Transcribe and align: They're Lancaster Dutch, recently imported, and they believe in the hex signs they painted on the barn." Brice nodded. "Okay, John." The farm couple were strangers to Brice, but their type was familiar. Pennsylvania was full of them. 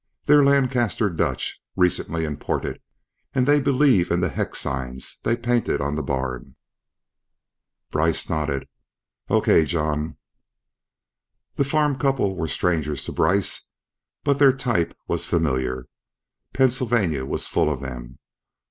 They're 0.25 0.43
Lancaster 0.43 1.11
Dutch, 1.11 1.61
recently 1.75 2.25
imported, 2.25 2.81
and 3.35 3.45
they 3.45 3.59
believe 3.59 4.09
in 4.09 4.19
the 4.19 4.29
hex 4.29 4.57
signs 4.59 5.19
they 5.21 5.37
painted 5.37 5.79
on 5.79 5.93
the 5.95 6.01
barn." 6.01 6.55
Brice 7.91 8.27
nodded. 8.27 8.67
"Okay, 9.29 9.63
John." 9.63 10.17
The 11.53 11.65
farm 11.65 11.99
couple 11.99 12.35
were 12.35 12.47
strangers 12.47 13.05
to 13.05 13.11
Brice, 13.11 13.67
but 14.23 14.39
their 14.39 14.53
type 14.53 14.97
was 15.07 15.25
familiar. 15.25 15.85
Pennsylvania 16.51 17.23
was 17.23 17.45
full 17.45 17.69
of 17.69 17.79
them. 17.81 18.17